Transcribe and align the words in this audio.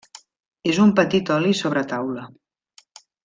És 0.71 0.79
un 0.85 0.93
petit 0.99 1.29
oli 1.37 1.53
sobre 1.61 1.85
taula. 1.93 2.25